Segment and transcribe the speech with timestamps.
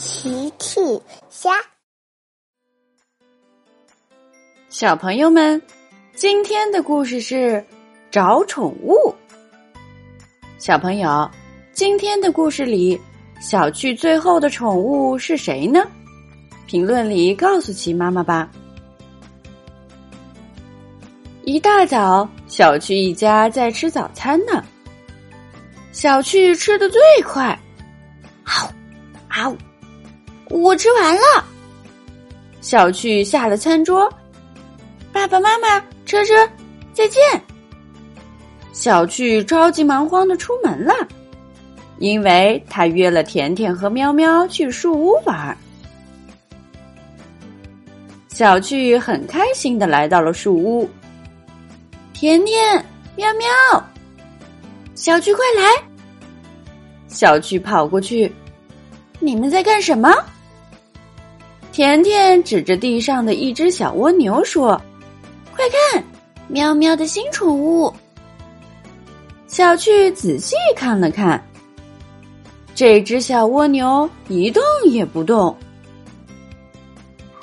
[0.00, 0.80] 奇趣
[1.28, 1.50] 虾，
[4.70, 5.60] 小朋友们，
[6.14, 7.62] 今天的故事是
[8.10, 9.14] 找宠物。
[10.56, 11.30] 小朋友，
[11.74, 12.98] 今天的故事里，
[13.42, 15.86] 小趣最后的宠物是谁呢？
[16.66, 18.50] 评论里告诉奇妈妈吧。
[21.44, 24.64] 一大早，小趣一家在吃早餐呢。
[25.92, 27.58] 小趣吃的最快，
[30.50, 31.44] 我吃完了，
[32.60, 34.12] 小趣下了餐桌。
[35.12, 36.34] 爸爸妈妈，车车，
[36.92, 37.20] 再见。
[38.72, 40.92] 小趣着急忙慌的出门了，
[41.98, 45.56] 因为他约了甜甜和喵喵去树屋玩。
[48.28, 50.88] 小趣很开心的来到了树屋。
[52.12, 53.48] 甜甜，喵喵，
[54.96, 55.62] 小趣快来！
[57.06, 58.32] 小趣跑过去，
[59.20, 60.12] 你们在干什么？
[61.80, 64.78] 甜甜指着地上的一只小蜗牛说
[65.56, 66.04] ：“快看，
[66.46, 67.90] 喵喵的新宠物。”
[69.48, 71.42] 小趣仔细看了看，
[72.74, 75.56] 这只小蜗牛一动也不动。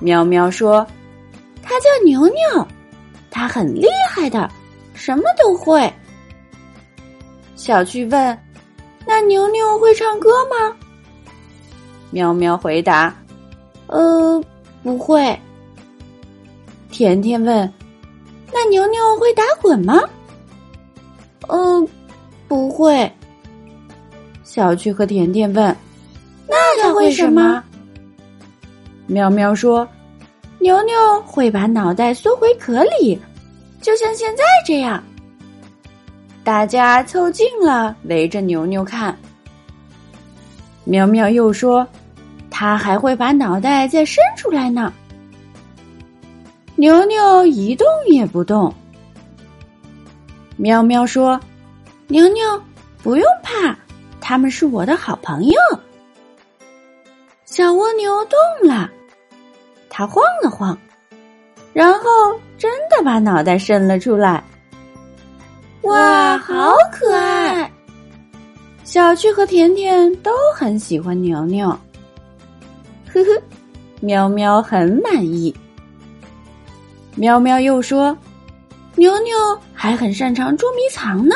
[0.02, 0.86] 喵喵说
[1.64, 2.68] ：“它叫牛牛，
[3.32, 4.48] 它很厉害的，
[4.94, 5.92] 什么都会。”
[7.58, 8.40] 小趣问
[9.04, 10.78] ：“那牛牛会唱歌吗？”
[12.14, 13.12] 喵喵回答。
[13.88, 14.44] 呃，
[14.84, 15.38] 不会。
[16.92, 17.72] 甜甜问
[18.54, 20.02] ：“那牛牛会打滚吗？”
[21.48, 21.88] 嗯，
[22.48, 23.12] 不会。
[24.44, 25.76] 小趣和甜甜问
[26.48, 27.64] ：“那它会什么？”
[29.08, 29.88] 喵喵说
[30.60, 33.18] ：“牛牛会把脑袋缩回壳里，
[33.82, 35.02] 就像现在这样。”
[36.44, 39.18] 大家凑近了，围着牛牛看。
[40.84, 41.88] 喵喵又说。
[42.60, 44.92] 它还会把脑袋再伸出来呢。
[46.76, 48.74] 牛牛一动也不动。
[50.56, 51.40] 喵喵说
[52.10, 52.44] ：“牛牛，
[53.04, 53.78] 不用怕，
[54.20, 55.60] 他们是我的好朋友。”
[57.46, 58.90] 小蜗牛动了，
[59.88, 60.76] 它晃了晃，
[61.74, 62.02] 然后
[62.58, 64.44] 真的把脑袋伸了出来。
[65.84, 67.72] 哇，好可爱！
[68.84, 71.78] 小趣和甜甜都很喜欢牛牛。
[73.24, 73.42] 呵呵，
[74.02, 75.56] 喵喵很满意。
[77.16, 78.16] 喵喵又说
[78.96, 79.36] ：“牛牛
[79.74, 81.36] 还很擅长捉迷藏呢。”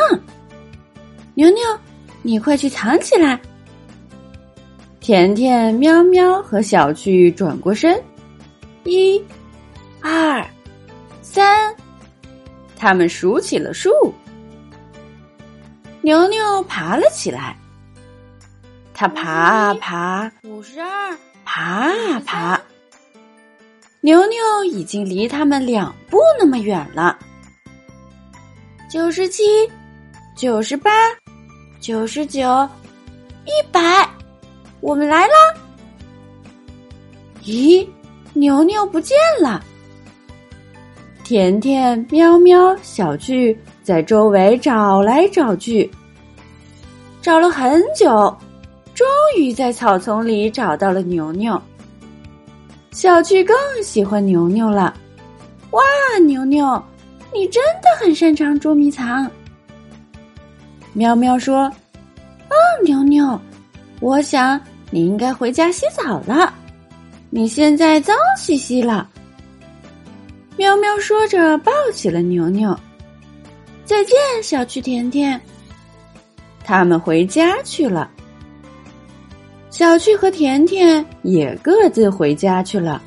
[1.33, 1.61] 牛牛，
[2.21, 3.39] 你快去藏起来。
[4.99, 7.99] 甜甜、喵喵和小趣转过身，
[8.83, 9.19] 一、
[9.99, 10.45] 二、
[11.21, 11.73] 三，
[12.75, 13.89] 他们数起了数。
[16.01, 17.57] 牛牛爬了起来，
[18.93, 21.17] 他爬啊爬，五十二。
[21.53, 22.61] 爬啊爬，
[23.99, 27.19] 牛牛已经离他们两步那么远了。
[28.89, 29.43] 九十七，
[30.33, 30.89] 九十八，
[31.81, 32.47] 九十九，
[33.43, 34.09] 一百，
[34.79, 35.33] 我们来了！
[37.43, 37.85] 咦，
[38.31, 39.61] 牛牛不见了。
[41.25, 45.91] 甜甜、喵喵、小巨在周围找来找去，
[47.21, 48.33] 找了很久。
[48.93, 49.07] 终
[49.37, 51.59] 于在草丛里找到了牛牛。
[52.91, 54.93] 小趣更喜欢牛牛了。
[55.71, 55.81] 哇，
[56.25, 56.83] 牛牛，
[57.33, 59.29] 你真的很擅长捉迷藏。
[60.93, 61.63] 喵喵说
[62.51, 63.39] ：“哦，牛牛，
[64.01, 64.59] 我想
[64.89, 66.53] 你应该回家洗澡了，
[67.29, 69.09] 你现在脏兮兮了。”
[70.57, 72.77] 喵喵说着抱起了牛牛。
[73.85, 75.39] 再见，小趣甜甜。
[76.63, 78.11] 他们回家去了。
[79.71, 83.01] 小趣和甜甜也各自回家去了。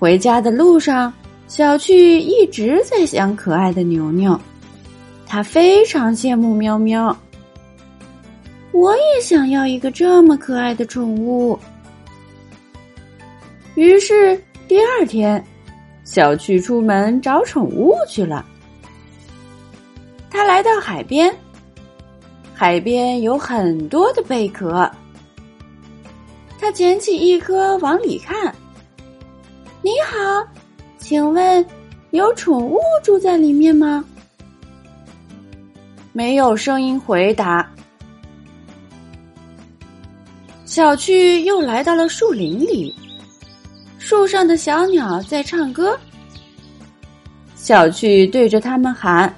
[0.00, 1.14] 回家的路上，
[1.46, 4.38] 小趣一直在想可爱的牛牛，
[5.26, 7.16] 他非常羡慕喵喵。
[8.72, 11.56] 我也想要一个这么可爱的宠物。
[13.76, 14.36] 于是
[14.66, 15.42] 第二天，
[16.02, 18.44] 小趣出门找宠物去了。
[20.28, 21.32] 他来到海边。
[22.62, 24.88] 海边有很多的贝壳，
[26.60, 28.54] 他捡起一颗往里看。
[29.82, 30.46] 你好，
[30.96, 31.66] 请问
[32.12, 34.04] 有宠物住在里面吗？
[36.12, 37.68] 没有声音回答。
[40.64, 42.94] 小趣又来到了树林里，
[43.98, 45.98] 树上的小鸟在唱歌。
[47.56, 49.34] 小趣对着他们喊：“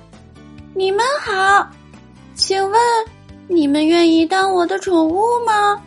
[0.76, 1.66] 你们好，
[2.34, 2.78] 请问。”
[3.46, 5.80] 你们愿意当我的宠物吗？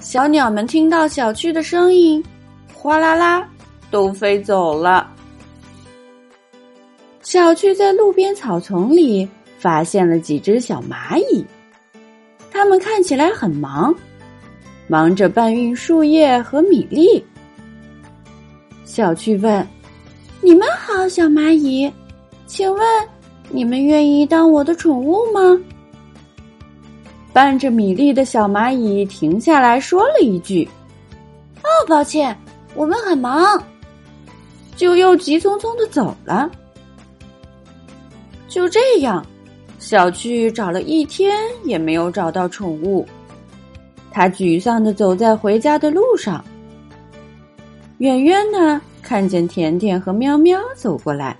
[0.00, 2.24] 小鸟们听到小趣的声音，
[2.72, 3.46] 哗啦啦，
[3.90, 5.06] 都飞走了。
[7.22, 9.28] 小趣在路边草丛里
[9.58, 11.44] 发现了几只小蚂蚁，
[12.50, 13.94] 它们看起来很忙，
[14.86, 17.22] 忙着搬运树叶和米粒。
[18.86, 19.66] 小趣问
[20.40, 21.92] ：“你们好，小蚂蚁，
[22.46, 23.08] 请问
[23.50, 25.60] 你们愿意当我的宠物吗？”
[27.38, 30.68] 搬着米粒的小蚂蚁停下来说了一句
[31.62, 32.36] ：“哦，抱歉，
[32.74, 33.62] 我们很忙。”
[34.74, 36.50] 就又急匆匆的走了。
[38.48, 39.24] 就这样，
[39.78, 43.06] 小趣找了一天也没有找到宠物，
[44.10, 46.44] 他沮丧的走在回家的路上。
[47.98, 51.38] 远远的看见甜甜和喵喵走过来，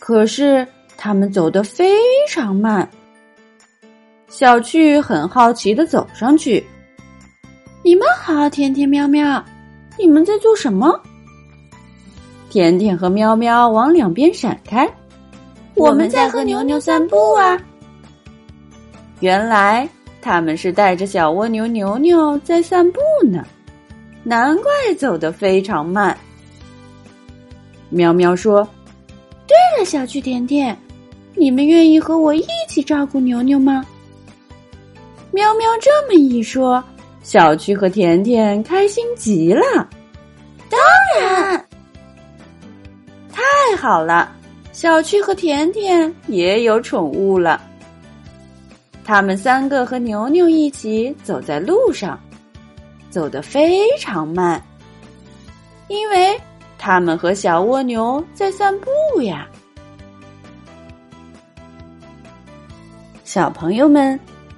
[0.00, 0.66] 可是
[0.96, 1.96] 他们走得非
[2.28, 2.90] 常慢。
[4.28, 6.64] 小趣很好奇的走上去。
[7.82, 9.42] 你们好，甜甜喵喵，
[9.98, 11.00] 你们在做什么？
[12.50, 14.88] 甜甜和喵喵往两边闪开。
[15.74, 17.58] 我们在和牛牛散步啊。
[19.20, 19.88] 原来
[20.20, 23.44] 他们是带着小蜗牛牛牛在散步呢，
[24.22, 26.16] 难怪走得非常慢。
[27.88, 28.62] 喵喵说
[29.48, 30.76] ：“对了，小趣甜甜，
[31.34, 33.84] 你们愿意和我一起照顾牛牛吗？”
[35.38, 36.82] 喵喵这么一说，
[37.22, 39.88] 小趣和甜甜开心极了。
[40.68, 40.80] 当
[41.16, 41.64] 然，
[43.30, 44.32] 太好了，
[44.72, 47.62] 小趣和甜甜也有宠物了。
[49.04, 52.18] 他们三个和牛牛一起走在路上，
[53.08, 54.60] 走得非常慢，
[55.86, 56.36] 因为
[56.78, 59.46] 他们和小蜗牛在散步呀。
[63.22, 64.18] 小朋友们。